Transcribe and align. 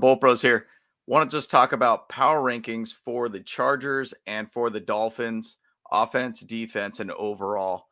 Bolt 0.00 0.20
Bros 0.20 0.42
here. 0.42 0.66
Want 1.06 1.30
to 1.30 1.36
just 1.36 1.50
talk 1.50 1.72
about 1.72 2.08
power 2.08 2.40
rankings 2.42 2.92
for 3.04 3.28
the 3.28 3.40
Chargers 3.40 4.12
and 4.26 4.50
for 4.52 4.70
the 4.70 4.80
Dolphins, 4.80 5.56
offense, 5.90 6.40
defense, 6.40 7.00
and 7.00 7.10
overall. 7.12 7.86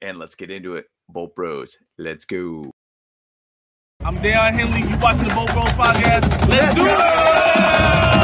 And 0.00 0.18
let's 0.18 0.34
get 0.34 0.50
into 0.50 0.76
it. 0.76 0.86
Bolt 1.08 1.34
Bros, 1.34 1.76
let's 1.98 2.24
go. 2.24 2.70
I'm 4.02 4.16
Deion 4.18 4.52
Henley. 4.54 4.88
You 4.88 4.96
watching 4.98 5.28
the 5.28 5.34
Bolt 5.34 5.52
Bros 5.52 5.68
podcast? 5.70 6.48
Let's, 6.48 6.48
let's 6.48 6.74
do 6.74 6.86
it! 6.86 8.19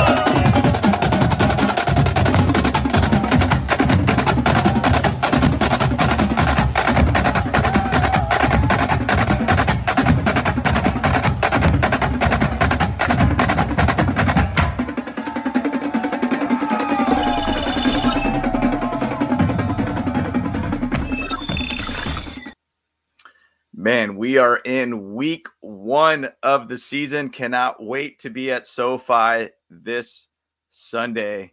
In 24.67 25.15
week 25.15 25.47
one 25.61 26.29
of 26.43 26.69
the 26.69 26.77
season. 26.77 27.31
Cannot 27.31 27.83
wait 27.83 28.19
to 28.19 28.31
be 28.31 28.51
at 28.51 28.67
SoFi 28.67 29.51
this 29.71 30.29
Sunday. 30.73 31.53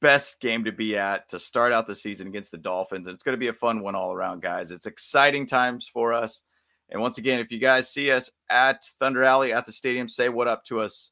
Best 0.00 0.40
game 0.40 0.64
to 0.64 0.72
be 0.72 0.96
at 0.96 1.28
to 1.28 1.38
start 1.38 1.72
out 1.72 1.86
the 1.86 1.94
season 1.94 2.26
against 2.26 2.50
the 2.50 2.56
Dolphins. 2.56 3.06
And 3.06 3.14
it's 3.14 3.22
going 3.22 3.34
to 3.34 3.40
be 3.40 3.48
a 3.48 3.52
fun 3.52 3.82
one 3.82 3.94
all 3.94 4.14
around, 4.14 4.40
guys. 4.40 4.70
It's 4.70 4.86
exciting 4.86 5.46
times 5.46 5.86
for 5.86 6.14
us. 6.14 6.40
And 6.88 7.02
once 7.02 7.18
again, 7.18 7.40
if 7.40 7.52
you 7.52 7.58
guys 7.58 7.90
see 7.90 8.10
us 8.10 8.30
at 8.48 8.84
Thunder 8.98 9.22
Alley 9.22 9.52
at 9.52 9.66
the 9.66 9.72
stadium, 9.72 10.08
say 10.08 10.30
what 10.30 10.48
up 10.48 10.64
to 10.66 10.80
us. 10.80 11.10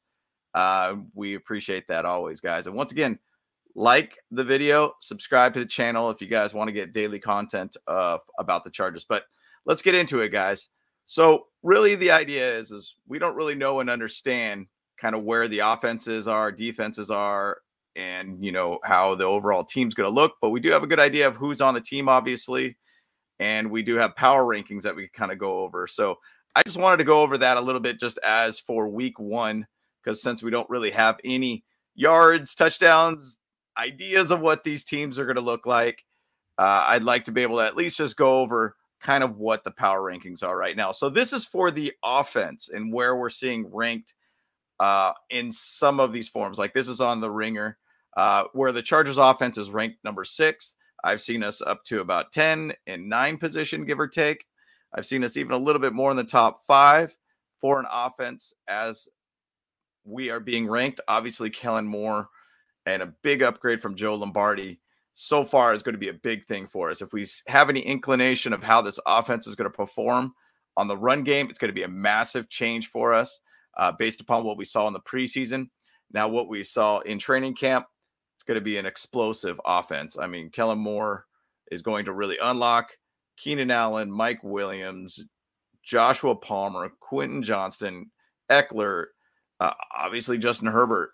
Uh, 0.55 0.97
we 1.12 1.34
appreciate 1.34 1.88
that 1.88 2.06
always, 2.06 2.41
guys. 2.41 2.66
And 2.66 2.74
once 2.74 2.91
again, 2.91 3.19
like 3.75 4.16
the 4.31 4.44
video, 4.44 4.94
subscribe 5.00 5.53
to 5.53 5.60
the 5.60 5.66
channel 5.66 6.08
if 6.08 6.22
you 6.22 6.28
guys 6.28 6.55
want 6.55 6.69
to 6.69 6.72
get 6.72 6.94
daily 6.94 7.19
content 7.19 7.77
uh, 7.86 8.16
about 8.38 8.64
the 8.64 8.70
Chargers. 8.70 9.05
But 9.06 9.25
let's 9.66 9.83
get 9.83 9.94
into 9.94 10.20
it, 10.20 10.31
guys. 10.31 10.70
So, 11.07 11.47
really, 11.62 11.95
the 11.95 12.11
idea 12.11 12.59
is 12.59 12.73
is 12.73 12.97
we 13.09 13.19
don't 13.19 13.37
really 13.37 13.55
know 13.55 13.81
and 13.81 13.89
understand 13.89 14.67
kind 15.01 15.15
of 15.15 15.23
where 15.23 15.49
the 15.49 15.61
offenses 15.61 16.27
are, 16.27 16.51
defenses 16.51 17.11
are, 17.11 17.59
and 17.95 18.45
you 18.45 18.53
know 18.53 18.81
how 18.85 19.15
the 19.15 19.25
overall 19.25 19.65
team's 19.65 19.95
going 19.95 20.09
to 20.09 20.15
look. 20.15 20.34
But 20.43 20.51
we 20.51 20.61
do 20.61 20.71
have 20.73 20.83
a 20.83 20.89
good 20.89 21.01
idea 21.01 21.29
of 21.29 21.37
who's 21.37 21.61
on 21.61 21.75
the 21.75 21.81
team, 21.81 22.09
obviously, 22.09 22.77
and 23.39 23.71
we 23.71 23.83
do 23.83 23.95
have 23.97 24.17
power 24.17 24.45
rankings 24.45 24.83
that 24.83 24.97
we 24.97 25.09
kind 25.09 25.31
of 25.31 25.39
go 25.39 25.61
over. 25.61 25.87
So, 25.87 26.17
I 26.57 26.62
just 26.65 26.77
wanted 26.77 26.99
to 26.99 27.05
go 27.05 27.23
over 27.23 27.39
that 27.39 27.57
a 27.57 27.61
little 27.61 27.81
bit, 27.81 28.01
just 28.01 28.19
as 28.25 28.59
for 28.59 28.89
week 28.89 29.19
one, 29.21 29.67
because 30.03 30.21
since 30.21 30.43
we 30.43 30.51
don't 30.51 30.69
really 30.69 30.91
have 30.91 31.21
any 31.25 31.65
yards, 31.95 32.55
touchdowns, 32.57 33.39
ideas 33.79 34.33
of 34.33 34.41
what 34.41 34.65
these 34.65 34.83
teams 34.83 35.19
are 35.19 35.25
going 35.25 35.37
to 35.37 35.43
look 35.43 35.67
like, 35.67 36.03
uh, 36.59 36.87
I'd 36.89 37.05
like 37.05 37.27
to 37.27 37.33
be 37.33 37.43
able 37.43 37.57
to 37.57 37.65
at 37.65 37.77
least 37.77 37.99
just 37.99 38.17
go 38.17 38.41
over 38.41 38.75
kind 39.00 39.22
of 39.22 39.36
what 39.36 39.64
the 39.64 39.70
power 39.70 40.00
rankings 40.00 40.42
are 40.42 40.56
right 40.56 40.77
now. 40.77 40.92
So 40.92 41.08
this 41.08 41.33
is 41.33 41.44
for 41.44 41.70
the 41.70 41.92
offense 42.05 42.69
and 42.72 42.92
where 42.92 43.16
we're 43.16 43.30
seeing 43.30 43.70
ranked 43.72 44.14
uh, 44.80 45.12
in 45.30 45.53
some 45.53 46.00
of 46.00 46.12
these 46.12 46.28
forms. 46.28 46.58
Like 46.58 46.75
this 46.75 46.88
is 46.88 47.00
on 47.00 47.20
the 47.20 47.30
ringer, 47.30 47.78
uh, 48.16 48.44
where 48.53 48.72
the 48.72 48.83
Chargers 48.83 49.19
offense 49.19 49.58
is 49.58 49.70
ranked 49.70 49.98
number 50.05 50.25
six. 50.25 50.75
I've 51.05 51.20
seen 51.20 51.42
us 51.42 51.61
up 51.61 51.84
to 51.84 52.00
about 52.00 52.33
10 52.33 52.72
and 52.86 53.08
nine 53.08 53.38
position, 53.38 53.84
give 53.84 54.00
or 54.00 54.08
take. 54.08 54.44
I've 54.94 55.06
seen 55.06 55.25
us 55.25 55.36
even 55.36 55.53
a 55.53 55.58
little 55.58 55.81
bit 55.81 55.92
more 55.92 56.10
in 56.10 56.16
the 56.16 56.25
top 56.25 56.64
five 56.66 57.14
for 57.60 57.78
an 57.78 57.86
offense 57.91 58.53
as 58.66 59.08
we 60.05 60.31
are 60.31 60.41
being 60.41 60.66
ranked. 60.66 61.00
Obviously, 61.06 61.50
Kellen 61.50 61.86
Moore 61.86 62.28
and 62.86 63.03
a 63.03 63.14
big 63.22 63.42
upgrade 63.42 63.83
from 63.83 63.94
Joe 63.94 64.14
Lombardi 64.14 64.81
so 65.19 65.47
far 65.47 65.75
is 65.75 65.83
going 65.83 65.95
to 65.95 65.98
be 65.98 66.11
a 66.11 66.12
big 66.12 66.47
thing 66.47 66.69
for 66.69 66.91
us. 66.91 67.00
If 67.00 67.14
we 67.14 67.27
have 67.47 67.71
any 67.71 67.81
inclination 67.81 68.53
of 68.53 68.62
how 68.62 68.82
this 68.82 69.00
offense 69.06 69.47
is 69.47 69.54
going 69.54 69.71
to 69.71 69.75
perform 69.75 70.34
on 70.77 70.88
the 70.88 70.97
run 70.97 71.25
game, 71.25 71.49
it's 71.49 71.59
going 71.59 71.71
to 71.71 71.75
be 71.75 71.84
a 71.84 71.88
massive 71.88 72.50
change 72.50 72.88
for 72.88 73.15
us 73.15 73.41
uh, 73.78 73.93
based 73.93 74.21
upon 74.21 74.44
what 74.44 74.59
we 74.59 74.66
saw 74.66 74.87
in 74.88 74.93
the 74.93 75.00
preseason. 75.00 75.71
Now, 76.12 76.28
what 76.28 76.50
we 76.50 76.62
saw 76.62 76.99
in 76.99 77.19
training 77.19 77.54
camp, 77.54 77.87
it's 78.37 78.44
going 78.44 78.56
to 78.56 78.65
be 78.65 78.77
an 78.77 78.84
explosive 78.84 79.59
offense. 79.65 80.19
I 80.19 80.27
mean, 80.27 80.50
Kellen 80.50 80.78
Moore 80.78 81.25
is 81.72 81.81
going 81.81 82.04
to 82.04 82.12
really 82.12 82.37
unlock 82.43 82.91
Keenan 83.38 83.71
Allen, 83.71 84.12
Mike 84.12 84.44
Williams, 84.44 85.25
Joshua 85.83 86.37
Palmer, 86.37 86.91
Quentin 87.00 87.43
Johnston, 87.43 88.10
Ekeler, 88.53 89.06
uh, 89.60 89.72
obviously 89.97 90.37
Justin 90.37 90.69
Herbert. 90.69 91.12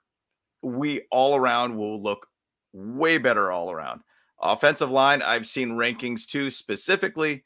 We 0.60 1.02
all 1.12 1.36
around 1.36 1.76
will 1.76 2.02
look 2.02 2.26
way 2.72 3.18
better 3.18 3.50
all 3.50 3.70
around. 3.70 4.00
Offensive 4.40 4.90
line, 4.90 5.22
I've 5.22 5.46
seen 5.46 5.70
rankings 5.70 6.26
too, 6.26 6.50
specifically 6.50 7.44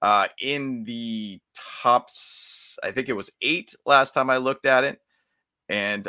uh, 0.00 0.28
in 0.40 0.84
the 0.84 1.40
top, 1.82 2.10
I 2.82 2.90
think 2.92 3.08
it 3.08 3.14
was 3.14 3.30
eight 3.42 3.74
last 3.84 4.14
time 4.14 4.30
I 4.30 4.38
looked 4.38 4.66
at 4.66 4.84
it. 4.84 5.00
And 5.68 6.08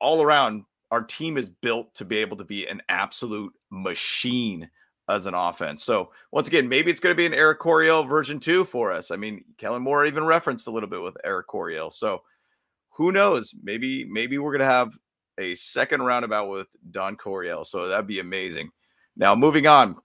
all 0.00 0.22
around, 0.22 0.64
our 0.90 1.02
team 1.02 1.36
is 1.36 1.50
built 1.50 1.94
to 1.96 2.04
be 2.04 2.16
able 2.18 2.36
to 2.38 2.44
be 2.44 2.66
an 2.66 2.82
absolute 2.88 3.52
machine 3.70 4.68
as 5.08 5.26
an 5.26 5.34
offense. 5.34 5.84
So 5.84 6.10
once 6.32 6.48
again, 6.48 6.68
maybe 6.68 6.90
it's 6.90 7.00
going 7.00 7.14
to 7.14 7.16
be 7.16 7.26
an 7.26 7.34
Air 7.34 7.54
Coryell 7.54 8.04
version 8.04 8.40
two 8.40 8.64
for 8.64 8.92
us. 8.92 9.10
I 9.10 9.16
mean, 9.16 9.44
Kellen 9.58 9.82
Moore 9.82 10.04
even 10.04 10.24
referenced 10.24 10.66
a 10.66 10.70
little 10.70 10.88
bit 10.88 11.02
with 11.02 11.16
Air 11.24 11.42
Coryell. 11.42 11.92
So 11.92 12.22
who 12.90 13.12
knows? 13.12 13.54
Maybe 13.62 14.04
maybe 14.04 14.38
we're 14.38 14.52
going 14.52 14.60
to 14.60 14.66
have 14.66 14.90
a 15.38 15.54
second 15.54 16.02
roundabout 16.02 16.48
with 16.48 16.68
Don 16.90 17.16
Coryell. 17.16 17.64
So 17.64 17.88
that'd 17.88 18.06
be 18.06 18.20
amazing. 18.20 18.70
Now, 19.16 19.34
moving 19.34 19.66
on. 19.66 19.96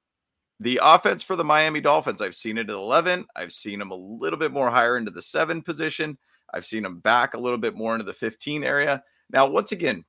The 0.60 0.80
offense 0.84 1.24
for 1.24 1.36
the 1.36 1.44
Miami 1.44 1.82
Dolphins, 1.82 2.22
I've 2.22 2.36
seen 2.36 2.60
it 2.60 2.70
at 2.70 2.76
11. 2.76 3.26
I've 3.36 3.52
seen 3.52 3.80
them 3.80 3.90
a 3.90 3.96
little 3.96 4.38
bit 4.38 4.52
more 4.52 4.70
higher 4.70 4.98
into 4.98 5.10
the 5.10 5.22
seven 5.22 5.64
position. 5.64 6.18
I've 6.54 6.66
seen 6.66 6.84
them 6.84 7.00
back 7.00 7.34
a 7.34 7.40
little 7.40 7.58
bit 7.58 7.76
more 7.76 7.94
into 7.94 8.06
the 8.06 8.14
15 8.14 8.64
area. 8.64 9.04
Now, 9.32 9.48
once 9.48 9.72
again, 9.72 10.06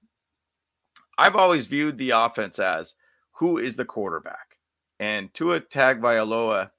I've 1.16 1.36
always 1.36 1.66
viewed 1.66 1.96
the 1.96 2.10
offense 2.10 2.58
as 2.58 2.94
who 3.32 3.58
is 3.58 3.76
the 3.76 3.84
quarterback? 3.84 4.58
And 5.00 5.32
Tua 5.32 5.60
Tagovailoa 5.60 6.70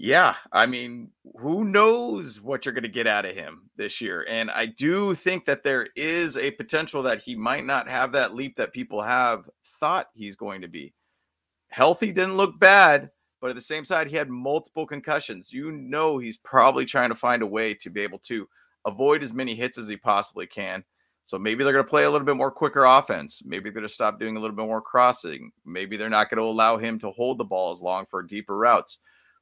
yeah, 0.00 0.36
I 0.52 0.66
mean, 0.66 1.10
who 1.40 1.64
knows 1.64 2.40
what 2.40 2.64
you're 2.64 2.72
going 2.72 2.84
to 2.84 2.88
get 2.88 3.08
out 3.08 3.24
of 3.24 3.34
him 3.34 3.68
this 3.76 4.00
year? 4.00 4.24
And 4.28 4.48
I 4.48 4.66
do 4.66 5.12
think 5.16 5.44
that 5.46 5.64
there 5.64 5.88
is 5.96 6.36
a 6.36 6.52
potential 6.52 7.02
that 7.02 7.20
he 7.20 7.34
might 7.34 7.66
not 7.66 7.88
have 7.88 8.12
that 8.12 8.32
leap 8.32 8.54
that 8.56 8.72
people 8.72 9.02
have 9.02 9.50
thought 9.80 10.10
he's 10.14 10.36
going 10.36 10.60
to 10.60 10.68
be. 10.68 10.94
Healthy 11.70 12.12
didn't 12.12 12.36
look 12.36 12.60
bad, 12.60 13.10
but 13.40 13.50
at 13.50 13.56
the 13.56 13.62
same 13.62 13.84
side, 13.84 14.06
he 14.06 14.14
had 14.14 14.30
multiple 14.30 14.86
concussions. 14.86 15.52
You 15.52 15.72
know, 15.72 16.18
he's 16.18 16.36
probably 16.36 16.84
trying 16.84 17.08
to 17.08 17.16
find 17.16 17.42
a 17.42 17.46
way 17.46 17.74
to 17.74 17.90
be 17.90 18.02
able 18.02 18.20
to 18.20 18.48
avoid 18.84 19.24
as 19.24 19.32
many 19.32 19.56
hits 19.56 19.78
as 19.78 19.88
he 19.88 19.96
possibly 19.96 20.46
can. 20.46 20.84
So 21.24 21.40
maybe 21.40 21.64
they're 21.64 21.72
going 21.72 21.84
to 21.84 21.90
play 21.90 22.04
a 22.04 22.10
little 22.10 22.24
bit 22.24 22.36
more 22.36 22.52
quicker 22.52 22.84
offense. 22.84 23.42
Maybe 23.44 23.64
they're 23.64 23.72
going 23.72 23.88
to 23.88 23.92
stop 23.92 24.20
doing 24.20 24.36
a 24.36 24.40
little 24.40 24.54
bit 24.54 24.64
more 24.64 24.80
crossing. 24.80 25.50
Maybe 25.66 25.96
they're 25.96 26.08
not 26.08 26.30
going 26.30 26.38
to 26.38 26.44
allow 26.44 26.76
him 26.76 27.00
to 27.00 27.10
hold 27.10 27.38
the 27.38 27.44
ball 27.44 27.72
as 27.72 27.82
long 27.82 28.06
for 28.06 28.22
deeper 28.22 28.56
routes. 28.56 28.98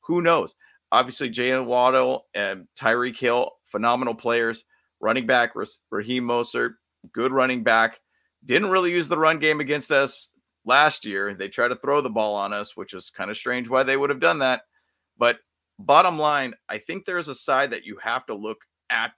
Who 0.06 0.22
knows? 0.22 0.54
Obviously, 0.92 1.30
Jaylen 1.30 1.66
Waddle 1.66 2.26
and 2.34 2.66
Tyreek 2.78 3.18
Hill, 3.18 3.50
phenomenal 3.64 4.14
players. 4.14 4.64
Running 5.00 5.26
back 5.26 5.52
Raheem 5.90 6.24
Mostert, 6.24 6.74
good 7.12 7.32
running 7.32 7.62
back. 7.62 8.00
Didn't 8.44 8.70
really 8.70 8.92
use 8.92 9.08
the 9.08 9.18
run 9.18 9.38
game 9.38 9.60
against 9.60 9.92
us 9.92 10.30
last 10.64 11.04
year. 11.04 11.34
They 11.34 11.48
tried 11.48 11.68
to 11.68 11.76
throw 11.76 12.00
the 12.00 12.08
ball 12.08 12.34
on 12.34 12.52
us, 12.52 12.76
which 12.76 12.94
is 12.94 13.10
kind 13.10 13.30
of 13.30 13.36
strange 13.36 13.68
why 13.68 13.82
they 13.82 13.96
would 13.96 14.10
have 14.10 14.20
done 14.20 14.38
that. 14.38 14.62
But 15.18 15.38
bottom 15.78 16.18
line, 16.18 16.54
I 16.68 16.78
think 16.78 17.04
there's 17.04 17.28
a 17.28 17.34
side 17.34 17.70
that 17.72 17.84
you 17.84 17.98
have 18.02 18.24
to 18.26 18.34
look 18.34 18.58
at 18.90 19.12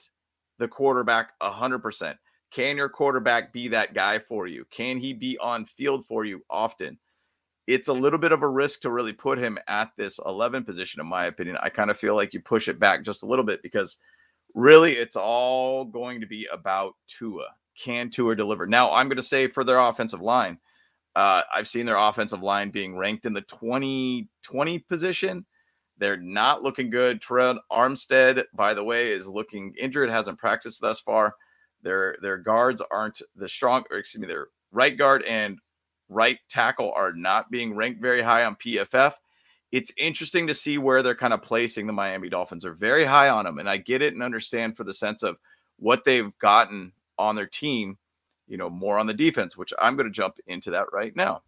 the 0.58 0.68
quarterback 0.68 1.32
100%. 1.40 2.16
Can 2.50 2.76
your 2.76 2.88
quarterback 2.88 3.52
be 3.52 3.68
that 3.68 3.94
guy 3.94 4.18
for 4.18 4.46
you? 4.46 4.64
Can 4.70 4.98
he 4.98 5.12
be 5.12 5.38
on 5.38 5.64
field 5.64 6.06
for 6.06 6.24
you 6.24 6.42
often? 6.48 6.98
It's 7.68 7.88
a 7.88 7.92
little 7.92 8.18
bit 8.18 8.32
of 8.32 8.42
a 8.42 8.48
risk 8.48 8.80
to 8.80 8.90
really 8.90 9.12
put 9.12 9.38
him 9.38 9.58
at 9.68 9.90
this 9.98 10.18
11 10.24 10.64
position, 10.64 11.02
in 11.02 11.06
my 11.06 11.26
opinion. 11.26 11.58
I 11.60 11.68
kind 11.68 11.90
of 11.90 11.98
feel 11.98 12.16
like 12.16 12.32
you 12.32 12.40
push 12.40 12.66
it 12.66 12.80
back 12.80 13.04
just 13.04 13.22
a 13.22 13.26
little 13.26 13.44
bit 13.44 13.62
because 13.62 13.98
really 14.54 14.94
it's 14.94 15.16
all 15.16 15.84
going 15.84 16.22
to 16.22 16.26
be 16.26 16.48
about 16.50 16.94
Tua. 17.06 17.44
Can 17.78 18.08
Tua 18.08 18.34
deliver? 18.34 18.66
Now, 18.66 18.90
I'm 18.90 19.06
going 19.06 19.18
to 19.18 19.22
say 19.22 19.48
for 19.48 19.64
their 19.64 19.78
offensive 19.78 20.22
line, 20.22 20.58
uh, 21.14 21.42
I've 21.54 21.68
seen 21.68 21.84
their 21.84 21.98
offensive 21.98 22.42
line 22.42 22.70
being 22.70 22.96
ranked 22.96 23.26
in 23.26 23.34
the 23.34 23.42
2020 23.42 24.78
position. 24.78 25.44
They're 25.98 26.16
not 26.16 26.62
looking 26.62 26.88
good. 26.88 27.20
Terron 27.20 27.58
Armstead, 27.70 28.44
by 28.54 28.72
the 28.72 28.84
way, 28.84 29.12
is 29.12 29.28
looking 29.28 29.74
injured, 29.78 30.08
hasn't 30.08 30.38
practiced 30.38 30.80
thus 30.80 31.00
far. 31.00 31.34
Their 31.82 32.16
their 32.22 32.38
guards 32.38 32.80
aren't 32.90 33.20
the 33.36 33.48
strong, 33.48 33.84
or 33.90 33.98
excuse 33.98 34.22
me, 34.22 34.26
their 34.26 34.48
right 34.72 34.96
guard 34.96 35.22
and 35.24 35.58
right 36.08 36.38
tackle 36.48 36.92
are 36.96 37.12
not 37.12 37.50
being 37.50 37.74
ranked 37.74 38.00
very 38.00 38.22
high 38.22 38.44
on 38.44 38.56
PFF. 38.56 39.14
It's 39.70 39.92
interesting 39.96 40.46
to 40.46 40.54
see 40.54 40.78
where 40.78 41.02
they're 41.02 41.14
kind 41.14 41.34
of 41.34 41.42
placing 41.42 41.86
the 41.86 41.92
Miami 41.92 42.28
Dolphins. 42.28 42.62
They're 42.62 42.72
very 42.72 43.04
high 43.04 43.28
on 43.28 43.44
them, 43.44 43.58
and 43.58 43.68
I 43.68 43.76
get 43.76 44.00
it 44.00 44.14
and 44.14 44.22
understand 44.22 44.76
for 44.76 44.84
the 44.84 44.94
sense 44.94 45.22
of 45.22 45.36
what 45.78 46.04
they've 46.04 46.36
gotten 46.38 46.92
on 47.18 47.36
their 47.36 47.46
team, 47.46 47.98
you 48.46 48.56
know, 48.56 48.70
more 48.70 48.98
on 48.98 49.06
the 49.06 49.14
defense, 49.14 49.56
which 49.56 49.74
I'm 49.78 49.96
going 49.96 50.06
to 50.06 50.12
jump 50.12 50.38
into 50.46 50.70
that 50.70 50.86
right 50.92 51.14
now. 51.14 51.42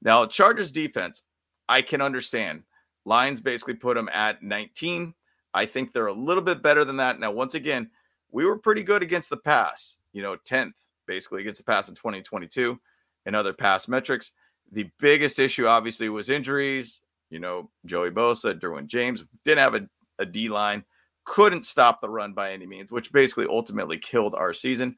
Now, 0.00 0.26
Chargers 0.26 0.70
defense, 0.70 1.22
I 1.68 1.82
can 1.82 2.00
understand. 2.00 2.62
Lions 3.04 3.40
basically 3.40 3.74
put 3.74 3.96
them 3.96 4.08
at 4.12 4.42
19. 4.42 5.14
I 5.54 5.66
think 5.66 5.92
they're 5.92 6.06
a 6.06 6.12
little 6.12 6.42
bit 6.42 6.62
better 6.62 6.84
than 6.84 6.96
that. 6.98 7.18
Now, 7.18 7.32
once 7.32 7.54
again, 7.54 7.90
we 8.30 8.44
were 8.44 8.58
pretty 8.58 8.82
good 8.82 9.02
against 9.02 9.28
the 9.28 9.36
pass, 9.36 9.98
you 10.12 10.22
know, 10.22 10.36
10th 10.36 10.72
basically 11.06 11.40
against 11.40 11.58
the 11.58 11.64
pass 11.64 11.88
in 11.88 11.94
2022 11.94 12.78
and 13.26 13.36
other 13.36 13.52
pass 13.52 13.88
metrics. 13.88 14.32
The 14.72 14.88
biggest 14.98 15.38
issue, 15.38 15.66
obviously, 15.66 16.08
was 16.08 16.30
injuries. 16.30 17.02
You 17.30 17.40
know, 17.40 17.70
Joey 17.86 18.10
Bosa, 18.10 18.58
Derwin 18.58 18.86
James 18.86 19.24
didn't 19.44 19.58
have 19.58 19.74
a, 19.74 19.88
a 20.18 20.26
D 20.26 20.48
line, 20.48 20.84
couldn't 21.24 21.66
stop 21.66 22.00
the 22.00 22.08
run 22.08 22.32
by 22.32 22.52
any 22.52 22.66
means, 22.66 22.90
which 22.90 23.12
basically 23.12 23.46
ultimately 23.48 23.98
killed 23.98 24.34
our 24.34 24.52
season. 24.52 24.96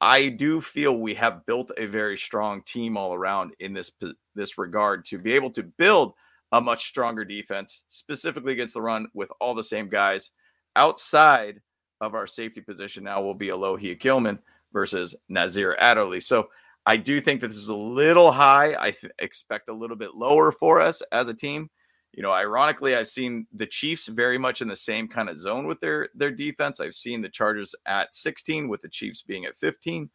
I 0.00 0.28
do 0.28 0.60
feel 0.60 0.98
we 0.98 1.14
have 1.14 1.46
built 1.46 1.70
a 1.78 1.86
very 1.86 2.16
strong 2.16 2.62
team 2.62 2.96
all 2.96 3.14
around 3.14 3.52
in 3.60 3.72
this 3.72 3.92
this 4.34 4.58
regard 4.58 5.04
to 5.06 5.18
be 5.18 5.32
able 5.32 5.50
to 5.52 5.62
build 5.62 6.14
a 6.52 6.60
much 6.60 6.88
stronger 6.88 7.24
defense, 7.24 7.84
specifically 7.88 8.52
against 8.52 8.74
the 8.74 8.82
run, 8.82 9.06
with 9.14 9.30
all 9.40 9.54
the 9.54 9.64
same 9.64 9.88
guys 9.88 10.30
outside 10.76 11.60
of 12.00 12.14
our 12.14 12.26
safety 12.26 12.60
position. 12.60 13.04
Now 13.04 13.22
will 13.22 13.34
be 13.34 13.48
Alohi 13.48 13.98
Gilman 13.98 14.38
versus 14.72 15.16
Nasir 15.28 15.76
Adderley. 15.78 16.20
So 16.20 16.48
I 16.86 16.96
do 16.96 17.20
think 17.20 17.40
that 17.40 17.48
this 17.48 17.56
is 17.56 17.68
a 17.68 17.74
little 17.74 18.30
high. 18.30 18.76
I 18.78 18.90
th- 18.90 19.12
expect 19.18 19.68
a 19.68 19.74
little 19.74 19.96
bit 19.96 20.14
lower 20.14 20.52
for 20.52 20.80
us 20.80 21.02
as 21.12 21.28
a 21.28 21.34
team. 21.34 21.70
You 22.12 22.22
know, 22.22 22.32
ironically, 22.32 22.94
I've 22.94 23.08
seen 23.08 23.46
the 23.52 23.66
Chiefs 23.66 24.06
very 24.06 24.38
much 24.38 24.62
in 24.62 24.68
the 24.68 24.76
same 24.76 25.08
kind 25.08 25.28
of 25.28 25.38
zone 25.38 25.66
with 25.66 25.80
their 25.80 26.08
their 26.14 26.30
defense. 26.30 26.78
I've 26.78 26.94
seen 26.94 27.22
the 27.22 27.28
Chargers 27.28 27.74
at 27.86 28.14
16 28.14 28.68
with 28.68 28.82
the 28.82 28.88
Chiefs 28.88 29.22
being 29.22 29.46
at 29.46 29.56
15. 29.58 30.10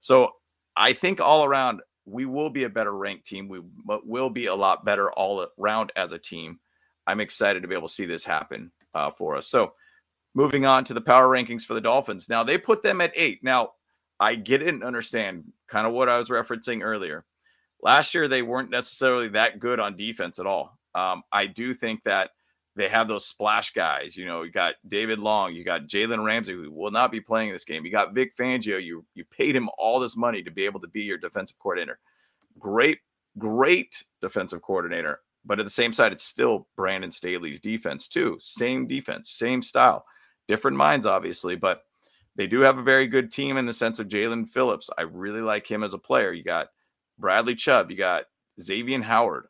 So 0.00 0.32
I 0.76 0.92
think 0.92 1.20
all 1.20 1.44
around 1.44 1.82
we 2.06 2.24
will 2.24 2.50
be 2.50 2.64
a 2.64 2.68
better 2.68 2.92
ranked 2.92 3.26
team. 3.26 3.48
We 3.48 3.60
will 3.86 4.30
be 4.30 4.46
a 4.46 4.54
lot 4.54 4.84
better 4.84 5.12
all 5.12 5.46
around 5.58 5.92
as 5.94 6.12
a 6.12 6.18
team. 6.18 6.58
I'm 7.06 7.20
excited 7.20 7.62
to 7.62 7.68
be 7.68 7.74
able 7.74 7.88
to 7.88 7.94
see 7.94 8.06
this 8.06 8.24
happen 8.24 8.72
uh, 8.94 9.10
for 9.10 9.36
us. 9.36 9.46
So 9.46 9.74
moving 10.34 10.64
on 10.64 10.84
to 10.84 10.94
the 10.94 11.00
power 11.00 11.28
rankings 11.28 11.62
for 11.62 11.74
the 11.74 11.80
Dolphins. 11.80 12.28
Now 12.28 12.42
they 12.42 12.58
put 12.58 12.82
them 12.82 13.00
at 13.00 13.12
eight. 13.14 13.44
Now 13.44 13.72
I 14.22 14.36
get 14.36 14.62
it 14.62 14.68
and 14.68 14.84
understand 14.84 15.52
kind 15.66 15.84
of 15.84 15.92
what 15.92 16.08
I 16.08 16.16
was 16.16 16.28
referencing 16.28 16.82
earlier. 16.82 17.24
Last 17.82 18.14
year, 18.14 18.28
they 18.28 18.42
weren't 18.42 18.70
necessarily 18.70 19.28
that 19.30 19.58
good 19.58 19.80
on 19.80 19.96
defense 19.96 20.38
at 20.38 20.46
all. 20.46 20.78
Um, 20.94 21.24
I 21.32 21.46
do 21.46 21.74
think 21.74 22.04
that 22.04 22.30
they 22.76 22.88
have 22.88 23.08
those 23.08 23.26
splash 23.26 23.72
guys. 23.72 24.16
You 24.16 24.26
know, 24.26 24.42
you 24.42 24.52
got 24.52 24.74
David 24.86 25.18
Long, 25.18 25.52
you 25.52 25.64
got 25.64 25.88
Jalen 25.88 26.24
Ramsey, 26.24 26.52
who 26.52 26.70
will 26.70 26.92
not 26.92 27.10
be 27.10 27.20
playing 27.20 27.50
this 27.50 27.64
game. 27.64 27.84
You 27.84 27.90
got 27.90 28.14
Vic 28.14 28.36
Fangio. 28.36 28.80
You 28.80 29.04
you 29.14 29.24
paid 29.24 29.56
him 29.56 29.68
all 29.76 29.98
this 29.98 30.16
money 30.16 30.40
to 30.44 30.52
be 30.52 30.64
able 30.66 30.78
to 30.80 30.88
be 30.88 31.00
your 31.00 31.18
defensive 31.18 31.58
coordinator. 31.58 31.98
Great, 32.60 33.00
great 33.38 34.04
defensive 34.20 34.62
coordinator. 34.62 35.18
But 35.44 35.58
at 35.58 35.66
the 35.66 35.70
same 35.70 35.92
side, 35.92 36.12
it's 36.12 36.22
still 36.22 36.68
Brandon 36.76 37.10
Staley's 37.10 37.60
defense 37.60 38.06
too. 38.06 38.38
Same 38.40 38.86
defense, 38.86 39.30
same 39.30 39.62
style, 39.62 40.04
different 40.46 40.76
minds, 40.76 41.06
obviously, 41.06 41.56
but 41.56 41.82
they 42.36 42.46
do 42.46 42.60
have 42.60 42.78
a 42.78 42.82
very 42.82 43.06
good 43.06 43.30
team 43.30 43.56
in 43.56 43.66
the 43.66 43.74
sense 43.74 43.98
of 43.98 44.08
Jaelan 44.08 44.48
Phillips. 44.48 44.88
I 44.96 45.02
really 45.02 45.40
like 45.42 45.70
him 45.70 45.82
as 45.82 45.94
a 45.94 45.98
player. 45.98 46.32
You 46.32 46.42
got 46.42 46.68
Bradley 47.18 47.54
Chubb, 47.54 47.90
you 47.90 47.96
got 47.96 48.24
Xavier 48.60 49.02
Howard, 49.02 49.46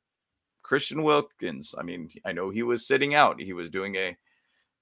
Christian 0.63 1.03
Wilkins. 1.03 1.75
I 1.79 1.83
mean, 1.83 2.11
I 2.25 2.33
know 2.33 2.51
he 2.51 2.63
was 2.63 2.87
sitting 2.87 3.15
out. 3.15 3.41
He 3.41 3.53
was 3.53 3.71
doing 3.71 3.97
a 3.97 4.17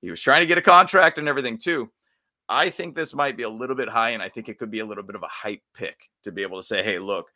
he 0.00 0.10
was 0.10 0.20
trying 0.20 0.40
to 0.40 0.46
get 0.46 0.58
a 0.58 0.62
contract 0.62 1.18
and 1.18 1.28
everything 1.28 1.58
too. 1.58 1.90
I 2.48 2.70
think 2.70 2.96
this 2.96 3.14
might 3.14 3.36
be 3.36 3.44
a 3.44 3.48
little 3.48 3.76
bit 3.76 3.88
high, 3.88 4.10
and 4.10 4.22
I 4.22 4.28
think 4.28 4.48
it 4.48 4.58
could 4.58 4.70
be 4.70 4.80
a 4.80 4.84
little 4.84 5.04
bit 5.04 5.14
of 5.14 5.22
a 5.22 5.28
hype 5.28 5.62
pick 5.74 5.96
to 6.24 6.32
be 6.32 6.42
able 6.42 6.60
to 6.60 6.66
say, 6.66 6.82
hey, 6.82 6.98
look, 6.98 7.26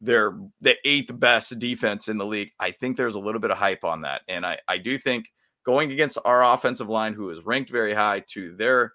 they're 0.00 0.36
the 0.60 0.76
eighth 0.84 1.18
best 1.20 1.56
defense 1.58 2.08
in 2.08 2.18
the 2.18 2.26
league. 2.26 2.50
I 2.58 2.72
think 2.72 2.96
there's 2.96 3.14
a 3.14 3.20
little 3.20 3.40
bit 3.40 3.52
of 3.52 3.58
hype 3.58 3.84
on 3.84 4.02
that. 4.02 4.22
And 4.26 4.44
I, 4.44 4.58
I 4.66 4.78
do 4.78 4.98
think 4.98 5.26
going 5.64 5.92
against 5.92 6.18
our 6.24 6.42
offensive 6.42 6.88
line, 6.88 7.14
who 7.14 7.30
is 7.30 7.44
ranked 7.44 7.70
very 7.70 7.94
high, 7.94 8.24
to 8.32 8.56
their 8.56 8.94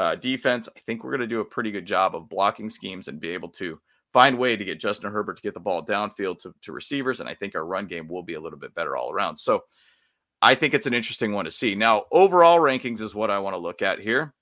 uh, 0.00 0.14
defense, 0.16 0.68
I 0.76 0.80
think 0.80 1.04
we're 1.04 1.10
going 1.10 1.20
to 1.20 1.26
do 1.26 1.40
a 1.40 1.44
pretty 1.44 1.70
good 1.70 1.86
job 1.86 2.14
of 2.14 2.28
blocking 2.28 2.70
schemes 2.70 3.08
and 3.08 3.20
be 3.20 3.30
able 3.30 3.50
to 3.50 3.80
find 4.12 4.38
way 4.38 4.56
to 4.56 4.64
get 4.64 4.80
Justin 4.80 5.10
Herbert 5.10 5.36
to 5.36 5.42
get 5.42 5.54
the 5.54 5.60
ball 5.60 5.84
downfield 5.84 6.38
to, 6.40 6.54
to 6.62 6.72
receivers. 6.72 7.20
And 7.20 7.28
I 7.28 7.34
think 7.34 7.54
our 7.54 7.64
run 7.64 7.86
game 7.86 8.08
will 8.08 8.22
be 8.22 8.34
a 8.34 8.40
little 8.40 8.58
bit 8.58 8.74
better 8.74 8.96
all 8.96 9.12
around. 9.12 9.36
So 9.36 9.64
I 10.40 10.54
think 10.54 10.74
it's 10.74 10.86
an 10.86 10.94
interesting 10.94 11.32
one 11.32 11.46
to 11.46 11.50
see. 11.50 11.74
Now, 11.74 12.04
overall 12.12 12.58
rankings 12.58 13.00
is 13.00 13.14
what 13.14 13.30
I 13.30 13.38
want 13.38 13.54
to 13.54 13.58
look 13.58 13.82
at 13.82 13.98
here. 13.98 14.34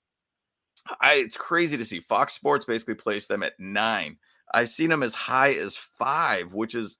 I, 1.01 1.13
it's 1.13 1.37
crazy 1.37 1.77
to 1.77 1.85
see 1.85 2.01
Fox 2.01 2.33
Sports 2.33 2.65
basically 2.65 2.95
place 2.95 3.27
them 3.27 3.41
at 3.41 3.59
nine. 3.59 4.17
I've 4.53 4.69
seen 4.69 4.89
them 4.89 5.01
as 5.01 5.13
high 5.13 5.53
as 5.53 5.77
five, 5.97 6.53
which 6.53 6.75
is 6.75 6.97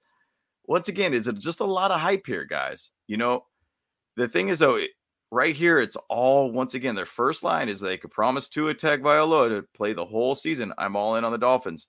once 0.66 0.88
again, 0.88 1.12
is 1.12 1.28
it 1.28 1.38
just 1.38 1.60
a 1.60 1.64
lot 1.64 1.90
of 1.90 2.00
hype 2.00 2.26
here, 2.26 2.44
guys? 2.44 2.90
You 3.06 3.18
know, 3.18 3.44
the 4.16 4.28
thing 4.28 4.48
is 4.48 4.58
though, 4.58 4.80
right 5.34 5.56
here, 5.56 5.80
it's 5.80 5.96
all 6.08 6.52
once 6.52 6.74
again 6.74 6.94
their 6.94 7.06
first 7.06 7.42
line 7.42 7.68
is 7.68 7.80
they 7.80 7.98
could 7.98 8.12
promise 8.12 8.48
Tua 8.48 8.74
Tagovailoa 8.74 9.48
to 9.48 9.66
play 9.74 9.92
the 9.92 10.04
whole 10.04 10.36
season. 10.36 10.72
I'm 10.78 10.94
all 10.94 11.16
in 11.16 11.24
on 11.24 11.32
the 11.32 11.38
Dolphins. 11.38 11.88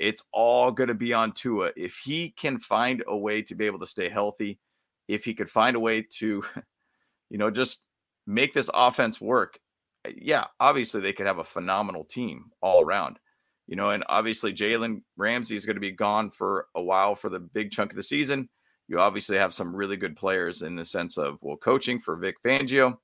It's 0.00 0.22
all 0.32 0.70
going 0.70 0.88
to 0.88 0.94
be 0.94 1.12
on 1.12 1.32
Tua 1.32 1.72
if 1.76 1.96
he 1.96 2.30
can 2.30 2.58
find 2.60 3.02
a 3.08 3.16
way 3.16 3.42
to 3.42 3.54
be 3.56 3.66
able 3.66 3.80
to 3.80 3.86
stay 3.86 4.08
healthy. 4.08 4.60
If 5.08 5.24
he 5.24 5.34
could 5.34 5.50
find 5.50 5.74
a 5.74 5.80
way 5.80 6.06
to, 6.18 6.44
you 7.30 7.38
know, 7.38 7.50
just 7.50 7.82
make 8.28 8.54
this 8.54 8.70
offense 8.72 9.20
work. 9.20 9.58
Eh, 10.04 10.12
yeah, 10.16 10.44
obviously 10.60 11.00
they 11.00 11.12
could 11.12 11.26
have 11.26 11.38
a 11.38 11.44
phenomenal 11.44 12.04
team 12.04 12.46
all 12.62 12.82
around. 12.82 13.18
You 13.66 13.74
know, 13.74 13.90
and 13.90 14.04
obviously 14.08 14.52
Jalen 14.52 15.02
Ramsey 15.16 15.56
is 15.56 15.66
going 15.66 15.76
to 15.76 15.80
be 15.80 15.90
gone 15.90 16.30
for 16.30 16.68
a 16.76 16.82
while 16.82 17.16
for 17.16 17.28
the 17.28 17.40
big 17.40 17.72
chunk 17.72 17.90
of 17.90 17.96
the 17.96 18.02
season. 18.02 18.48
You 18.88 19.00
obviously 19.00 19.38
have 19.38 19.54
some 19.54 19.74
really 19.74 19.96
good 19.96 20.16
players 20.16 20.62
in 20.62 20.76
the 20.76 20.84
sense 20.84 21.16
of 21.16 21.38
well, 21.40 21.56
coaching 21.56 21.98
for 21.98 22.16
Vic 22.16 22.36
Fangio, 22.44 22.98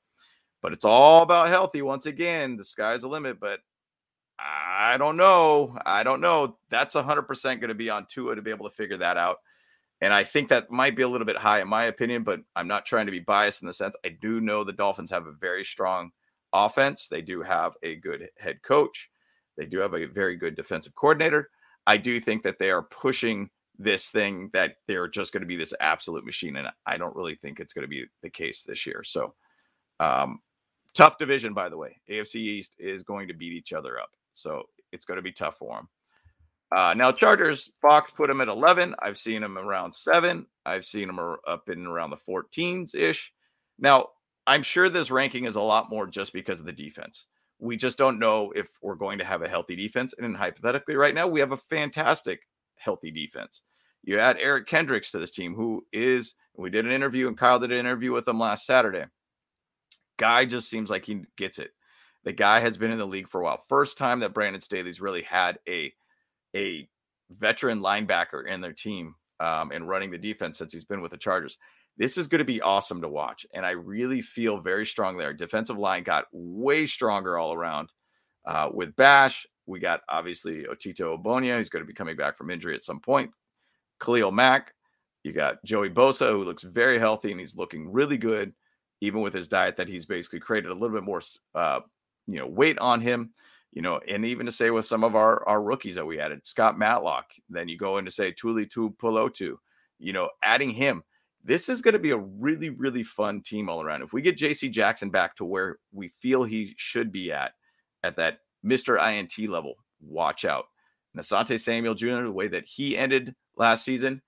but 0.62 0.72
it's 0.72 0.84
all 0.84 1.22
about 1.22 1.48
healthy. 1.48 1.82
Once 1.82 2.06
again, 2.06 2.56
the 2.56 2.64
sky's 2.64 3.00
the 3.00 3.08
limit, 3.08 3.40
but 3.40 3.60
I 4.38 4.96
don't 4.98 5.16
know. 5.16 5.78
I 5.84 6.02
don't 6.02 6.20
know. 6.20 6.58
That's 6.70 6.94
100% 6.94 7.42
going 7.42 7.68
to 7.68 7.74
be 7.74 7.90
on 7.90 8.06
Tua 8.08 8.34
to 8.34 8.42
be 8.42 8.50
able 8.50 8.68
to 8.68 8.74
figure 8.74 8.96
that 8.98 9.16
out. 9.16 9.38
And 10.00 10.14
I 10.14 10.24
think 10.24 10.48
that 10.48 10.70
might 10.70 10.96
be 10.96 11.02
a 11.02 11.08
little 11.08 11.26
bit 11.26 11.36
high 11.36 11.60
in 11.60 11.68
my 11.68 11.84
opinion, 11.84 12.24
but 12.24 12.40
I'm 12.56 12.68
not 12.68 12.86
trying 12.86 13.06
to 13.06 13.12
be 13.12 13.18
biased 13.20 13.60
in 13.60 13.66
the 13.66 13.74
sense 13.74 13.96
I 14.04 14.16
do 14.20 14.40
know 14.40 14.64
the 14.64 14.72
Dolphins 14.72 15.10
have 15.10 15.26
a 15.26 15.32
very 15.32 15.64
strong 15.64 16.10
offense. 16.52 17.06
They 17.08 17.20
do 17.20 17.42
have 17.42 17.74
a 17.82 17.96
good 17.96 18.28
head 18.38 18.62
coach. 18.62 19.10
They 19.58 19.66
do 19.66 19.78
have 19.78 19.94
a 19.94 20.06
very 20.06 20.36
good 20.36 20.56
defensive 20.56 20.94
coordinator. 20.94 21.50
I 21.86 21.98
do 21.98 22.18
think 22.18 22.42
that 22.44 22.58
they 22.58 22.70
are 22.70 22.82
pushing 22.82 23.50
this 23.80 24.10
thing 24.10 24.50
that 24.52 24.76
they're 24.86 25.08
just 25.08 25.32
going 25.32 25.40
to 25.40 25.46
be 25.46 25.56
this 25.56 25.72
absolute 25.80 26.24
machine. 26.24 26.56
And 26.56 26.68
I 26.84 26.98
don't 26.98 27.16
really 27.16 27.34
think 27.36 27.58
it's 27.58 27.72
going 27.72 27.84
to 27.84 27.88
be 27.88 28.04
the 28.22 28.30
case 28.30 28.62
this 28.62 28.86
year. 28.86 29.02
So, 29.04 29.34
um, 29.98 30.40
tough 30.94 31.18
division, 31.18 31.54
by 31.54 31.68
the 31.68 31.78
way. 31.78 31.96
AFC 32.10 32.36
East 32.36 32.74
is 32.78 33.02
going 33.02 33.26
to 33.28 33.34
beat 33.34 33.52
each 33.52 33.72
other 33.72 33.98
up. 33.98 34.10
So 34.34 34.64
it's 34.92 35.04
going 35.04 35.16
to 35.16 35.22
be 35.22 35.32
tough 35.32 35.56
for 35.58 35.76
them. 35.76 35.88
Uh, 36.72 36.94
now, 36.94 37.10
Chargers, 37.10 37.70
Fox 37.80 38.12
put 38.12 38.28
them 38.28 38.40
at 38.40 38.48
11. 38.48 38.94
I've 39.00 39.18
seen 39.18 39.40
them 39.40 39.58
around 39.58 39.92
seven. 39.92 40.46
I've 40.64 40.84
seen 40.84 41.08
them 41.08 41.18
up 41.46 41.68
in 41.68 41.86
around 41.86 42.10
the 42.10 42.16
14s 42.16 42.94
ish. 42.94 43.32
Now, 43.78 44.08
I'm 44.46 44.62
sure 44.62 44.88
this 44.88 45.10
ranking 45.10 45.46
is 45.46 45.56
a 45.56 45.60
lot 45.60 45.90
more 45.90 46.06
just 46.06 46.32
because 46.32 46.60
of 46.60 46.66
the 46.66 46.72
defense. 46.72 47.26
We 47.58 47.76
just 47.76 47.98
don't 47.98 48.18
know 48.18 48.52
if 48.54 48.68
we're 48.82 48.94
going 48.94 49.18
to 49.18 49.24
have 49.24 49.42
a 49.42 49.48
healthy 49.48 49.74
defense. 49.74 50.14
And 50.18 50.36
hypothetically, 50.36 50.96
right 50.96 51.14
now, 51.14 51.26
we 51.26 51.40
have 51.40 51.52
a 51.52 51.56
fantastic, 51.56 52.42
healthy 52.76 53.10
defense. 53.10 53.62
You 54.02 54.18
add 54.18 54.38
Eric 54.40 54.66
Kendricks 54.66 55.10
to 55.10 55.18
this 55.18 55.30
team, 55.30 55.54
who 55.54 55.84
is, 55.92 56.34
we 56.56 56.70
did 56.70 56.86
an 56.86 56.92
interview 56.92 57.28
and 57.28 57.36
Kyle 57.36 57.58
did 57.58 57.72
an 57.72 57.78
interview 57.78 58.12
with 58.12 58.26
him 58.26 58.38
last 58.38 58.66
Saturday. 58.66 59.04
Guy 60.18 60.44
just 60.44 60.68
seems 60.68 60.90
like 60.90 61.04
he 61.04 61.22
gets 61.36 61.58
it. 61.58 61.70
The 62.24 62.32
guy 62.32 62.60
has 62.60 62.76
been 62.76 62.90
in 62.90 62.98
the 62.98 63.06
league 63.06 63.28
for 63.28 63.40
a 63.40 63.44
while. 63.44 63.64
First 63.68 63.96
time 63.96 64.20
that 64.20 64.34
Brandon 64.34 64.60
Staley's 64.60 65.00
really 65.00 65.22
had 65.22 65.58
a 65.68 65.92
a 66.54 66.88
veteran 67.30 67.80
linebacker 67.80 68.46
in 68.46 68.60
their 68.60 68.72
team 68.72 69.14
um, 69.38 69.70
and 69.70 69.88
running 69.88 70.10
the 70.10 70.18
defense 70.18 70.58
since 70.58 70.72
he's 70.72 70.84
been 70.84 71.00
with 71.00 71.12
the 71.12 71.16
Chargers. 71.16 71.56
This 71.96 72.18
is 72.18 72.26
going 72.26 72.40
to 72.40 72.44
be 72.44 72.60
awesome 72.60 73.00
to 73.02 73.08
watch, 73.08 73.46
and 73.54 73.64
I 73.64 73.70
really 73.70 74.20
feel 74.22 74.60
very 74.60 74.86
strong 74.86 75.16
there. 75.16 75.32
Defensive 75.32 75.78
line 75.78 76.02
got 76.02 76.26
way 76.32 76.86
stronger 76.86 77.38
all 77.38 77.54
around. 77.54 77.90
Uh, 78.46 78.70
with 78.72 78.96
Bash, 78.96 79.46
we 79.66 79.80
got 79.80 80.00
obviously 80.08 80.64
Otito 80.64 81.16
Ogbonnia. 81.16 81.58
He's 81.58 81.68
going 81.68 81.82
to 81.82 81.88
be 81.88 81.94
coming 81.94 82.16
back 82.16 82.36
from 82.36 82.50
injury 82.50 82.74
at 82.74 82.84
some 82.84 83.00
point. 83.00 83.30
Khalil 84.00 84.32
Mack. 84.32 84.74
You 85.22 85.32
got 85.32 85.62
Joey 85.64 85.90
Bosa, 85.90 86.30
who 86.30 86.42
looks 86.42 86.62
very 86.62 86.98
healthy 86.98 87.30
and 87.30 87.40
he's 87.40 87.56
looking 87.56 87.92
really 87.92 88.16
good, 88.16 88.54
even 89.00 89.20
with 89.20 89.34
his 89.34 89.48
diet 89.48 89.76
that 89.76 89.88
he's 89.88 90.06
basically 90.06 90.40
created 90.40 90.70
a 90.70 90.74
little 90.74 90.96
bit 90.96 91.04
more, 91.04 91.20
uh, 91.54 91.80
you 92.26 92.38
know, 92.38 92.46
weight 92.46 92.78
on 92.78 93.00
him. 93.00 93.32
You 93.72 93.82
know, 93.82 94.00
and 94.08 94.24
even 94.24 94.46
to 94.46 94.52
say 94.52 94.70
with 94.70 94.86
some 94.86 95.04
of 95.04 95.14
our 95.14 95.46
our 95.46 95.62
rookies 95.62 95.94
that 95.94 96.06
we 96.06 96.18
added, 96.18 96.44
Scott 96.44 96.76
Matlock. 96.76 97.26
Then 97.48 97.68
you 97.68 97.78
go 97.78 97.98
in 97.98 98.04
to 98.04 98.10
say 98.10 98.32
Tuli 98.32 98.66
Tuipulotu. 98.66 99.56
You 99.98 100.12
know, 100.12 100.30
adding 100.42 100.70
him. 100.70 101.04
This 101.44 101.68
is 101.68 101.80
going 101.80 101.92
to 101.94 102.00
be 102.00 102.10
a 102.10 102.18
really 102.18 102.70
really 102.70 103.04
fun 103.04 103.42
team 103.42 103.68
all 103.68 103.80
around. 103.80 104.02
If 104.02 104.12
we 104.12 104.22
get 104.22 104.36
J.C. 104.36 104.70
Jackson 104.70 105.10
back 105.10 105.36
to 105.36 105.44
where 105.44 105.78
we 105.92 106.08
feel 106.20 106.42
he 106.42 106.74
should 106.78 107.12
be 107.12 107.30
at, 107.30 107.52
at 108.02 108.16
that 108.16 108.40
Mr. 108.64 108.98
INT 109.00 109.48
level, 109.48 109.74
watch 110.00 110.44
out. 110.44 110.66
And 111.14 111.22
Asante 111.22 111.58
Samuel 111.60 111.94
Jr., 111.94 112.22
the 112.22 112.32
way 112.32 112.48
that 112.48 112.66
he 112.66 112.96
ended 112.96 113.34
last 113.60 113.84
season, 113.84 114.20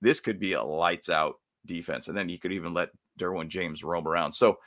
this 0.00 0.20
could 0.20 0.38
be 0.38 0.54
a 0.54 0.62
lights 0.62 1.10
out 1.10 1.34
defense. 1.66 2.08
And 2.08 2.16
then 2.16 2.30
you 2.30 2.38
could 2.38 2.52
even 2.52 2.72
let 2.72 2.90
Derwin 3.18 3.48
James 3.48 3.84
roam 3.84 4.08
around. 4.08 4.32
So, 4.32 4.58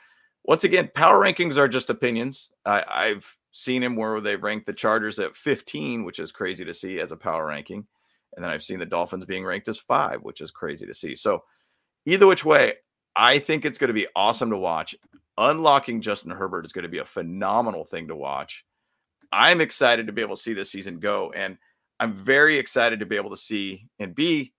once 0.44 0.64
again, 0.64 0.90
power 0.94 1.20
rankings 1.20 1.56
are 1.56 1.68
just 1.68 1.90
opinions. 1.90 2.50
I, 2.66 2.84
I've 2.88 3.36
seen 3.52 3.82
him 3.82 3.96
where 3.96 4.20
they 4.20 4.36
rank 4.36 4.66
the 4.66 4.72
Chargers 4.72 5.18
at 5.18 5.36
15, 5.36 6.04
which 6.04 6.18
is 6.18 6.32
crazy 6.32 6.64
to 6.64 6.74
see 6.74 7.00
as 7.00 7.12
a 7.12 7.16
power 7.16 7.46
ranking. 7.46 7.86
And 8.34 8.44
then 8.44 8.50
I've 8.50 8.62
seen 8.62 8.78
the 8.78 8.86
Dolphins 8.86 9.24
being 9.24 9.44
ranked 9.44 9.68
as 9.68 9.78
five, 9.78 10.22
which 10.22 10.40
is 10.40 10.50
crazy 10.50 10.86
to 10.86 10.94
see. 10.94 11.14
So, 11.14 11.42
either 12.06 12.26
which 12.26 12.44
way, 12.44 12.74
I 13.16 13.38
think 13.38 13.64
it's 13.64 13.78
going 13.78 13.88
to 13.88 13.94
be 13.94 14.06
awesome 14.14 14.50
to 14.50 14.56
watch. 14.56 14.94
Unlocking 15.38 16.02
Justin 16.02 16.30
Herbert 16.30 16.66
is 16.66 16.72
going 16.72 16.82
to 16.82 16.88
be 16.88 16.98
a 16.98 17.04
phenomenal 17.04 17.84
thing 17.84 18.08
to 18.08 18.16
watch. 18.16 18.64
I'm 19.30 19.62
excited 19.62 20.06
to 20.06 20.12
be 20.12 20.20
able 20.20 20.36
to 20.36 20.42
see 20.42 20.52
this 20.52 20.70
season 20.70 20.98
go. 20.98 21.32
And 21.32 21.56
I'm 22.02 22.14
very 22.14 22.58
excited 22.58 22.98
to 22.98 23.06
be 23.06 23.14
able 23.14 23.30
to 23.30 23.36
see 23.36 23.86
and 24.00 24.12
be 24.12 24.52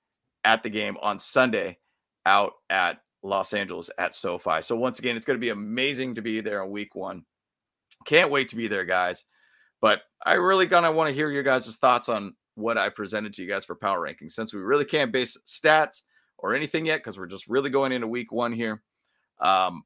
at 0.46 0.64
the 0.64 0.70
game 0.70 0.96
on 1.02 1.20
Sunday 1.20 1.78
out 2.26 2.54
at 2.70 3.02
Los 3.22 3.54
Angeles 3.54 3.90
at 3.98 4.16
SoFi. 4.16 4.62
So, 4.62 4.78
once 4.78 5.00
again, 5.00 5.18
it's 5.18 5.26
going 5.26 5.38
to 5.38 5.46
be 5.46 5.50
amazing 5.50 6.16
to 6.16 6.22
be 6.22 6.40
there 6.40 6.64
on 6.64 6.72
week 6.72 6.96
one. 6.96 7.26
Can't 8.06 8.32
wait 8.32 8.48
to 8.50 8.56
be 8.56 8.70
there, 8.70 8.86
guys. 8.86 9.26
But 9.82 10.04
I 10.26 10.36
really 10.36 10.68
of 10.86 10.96
want 10.96 11.10
to 11.10 11.14
hear 11.14 11.30
your 11.30 11.44
guys' 11.44 11.76
thoughts 11.76 12.08
on 12.08 12.34
what 12.56 12.78
I 12.78 12.88
presented 12.88 13.34
to 13.34 13.44
you 13.44 13.50
guys 13.50 13.66
for 13.66 13.76
power 13.76 14.00
rankings 14.00 14.32
since 14.32 14.54
we 14.54 14.62
really 14.62 14.86
can't 14.86 15.12
base 15.12 15.36
stats 15.46 16.04
or 16.38 16.56
anything 16.56 16.86
yet 16.86 17.00
because 17.00 17.18
we're 17.18 17.28
just 17.28 17.50
really 17.50 17.70
going 17.70 17.92
into 17.92 18.08
week 18.08 18.32
one 18.32 18.54
here. 18.54 18.82
Um, 19.42 19.84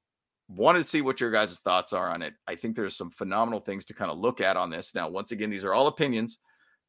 wanted 0.47 0.83
to 0.83 0.89
see 0.89 1.01
what 1.01 1.19
your 1.19 1.31
guys' 1.31 1.57
thoughts 1.57 1.91
are 1.91 2.11
on 2.11 2.21
it. 2.21 2.35
I 2.47 2.53
think 2.53 2.75
there's 2.75 2.95
some 2.95 3.09
phenomenal 3.09 3.61
things 3.61 3.83
to 3.85 3.95
kind 3.95 4.11
of 4.11 4.19
look 4.19 4.41
at 4.41 4.57
on 4.57 4.69
this. 4.69 4.93
Now, 4.93 5.09
once 5.09 5.31
again, 5.31 5.49
these 5.49 5.63
are 5.63 5.73
all 5.73 5.87
opinions, 5.87 6.37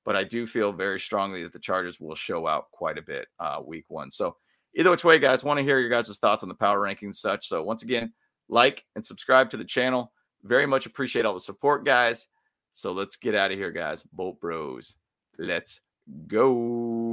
but 0.05 0.17
I 0.17 0.25
do 0.25 0.47
feel 0.47 0.73
very 0.73 0.99
strongly 0.99 1.43
that 1.43 1.53
the 1.53 1.59
Chargers 1.59 2.01
will 2.01 2.15
show 2.15 2.47
out 2.47 2.71
quite 2.73 2.99
a 2.99 3.03
bit 3.03 3.29
uh, 3.39 3.61
week 3.65 3.85
one. 3.89 4.11
So, 4.11 4.37
either 4.75 4.91
which 4.91 5.05
way, 5.05 5.19
guys, 5.19 5.45
want 5.45 5.59
to 5.59 5.65
hear 5.65 5.79
your 5.79 5.91
guys' 5.91 6.19
thoughts 6.19 6.43
on 6.43 6.49
the 6.49 6.55
power 6.55 6.81
rankings 6.81 7.17
such. 7.17 7.49
So, 7.49 7.63
once 7.63 7.83
again, 7.83 8.13
like 8.49 8.85
and 8.97 9.05
subscribe 9.05 9.51
to 9.51 9.57
the 9.57 9.65
channel. 9.65 10.13
Very 10.43 10.67
much 10.67 10.87
appreciate 10.87 11.27
all 11.27 11.35
the 11.35 11.41
support, 11.41 11.85
guys. 11.85 12.27
So, 12.75 12.93
let's 12.93 13.17
get 13.17 13.35
out 13.35 13.53
of 13.53 13.59
here, 13.59 13.73
guys. 13.73 14.03
Bolt 14.13 14.41
Bros. 14.41 14.95
Let's 15.39 15.81
go. 16.27 17.08